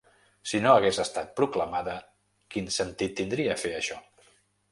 [0.51, 1.95] Si no hagués estat proclamada,
[2.55, 4.01] quin sentit tindria fer això?